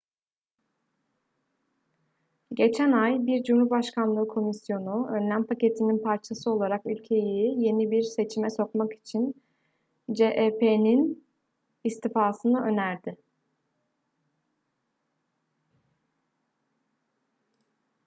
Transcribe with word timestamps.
geçen 2.53 2.91
ay 2.91 3.17
bir 3.25 3.43
cumhurbaşkanlığı 3.43 4.27
komisyonu 4.27 5.07
önlem 5.15 5.43
paketinin 5.45 6.03
parçası 6.03 6.51
olarak 6.51 6.85
ülkeyi 6.85 7.63
yeni 7.63 7.91
bir 7.91 8.01
seçime 8.01 8.49
sokmak 8.49 8.93
için 8.93 9.43
cep'in 10.11 11.23
istifasını 11.83 12.61
önerdi 12.63 13.17